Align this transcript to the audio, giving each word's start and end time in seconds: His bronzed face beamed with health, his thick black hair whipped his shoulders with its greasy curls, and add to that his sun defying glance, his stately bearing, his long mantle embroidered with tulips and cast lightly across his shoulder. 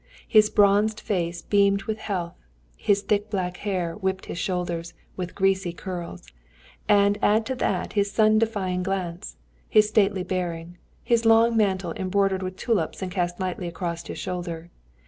His 0.27 0.49
bronzed 0.49 0.99
face 0.99 1.43
beamed 1.43 1.83
with 1.83 1.99
health, 1.99 2.33
his 2.75 3.03
thick 3.03 3.29
black 3.29 3.57
hair 3.57 3.93
whipped 3.93 4.25
his 4.25 4.39
shoulders 4.39 4.95
with 5.15 5.29
its 5.29 5.37
greasy 5.37 5.73
curls, 5.73 6.27
and 6.89 7.19
add 7.21 7.45
to 7.45 7.55
that 7.57 7.93
his 7.93 8.09
sun 8.11 8.39
defying 8.39 8.81
glance, 8.81 9.37
his 9.69 9.87
stately 9.89 10.23
bearing, 10.23 10.79
his 11.03 11.23
long 11.23 11.55
mantle 11.55 11.93
embroidered 11.97 12.41
with 12.41 12.55
tulips 12.57 13.03
and 13.03 13.11
cast 13.11 13.39
lightly 13.39 13.67
across 13.67 14.07
his 14.07 14.17
shoulder. 14.17 14.71